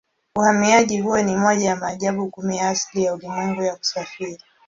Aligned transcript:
Uhamiaji 0.35 1.01
huo 1.01 1.21
ni 1.21 1.35
moja 1.37 1.65
ya 1.69 1.75
maajabu 1.75 2.29
kumi 2.29 2.57
ya 2.57 2.69
asili 2.69 3.03
ya 3.03 3.13
ulimwengu 3.13 3.63
ya 3.63 3.75
kusafiri. 3.75 4.39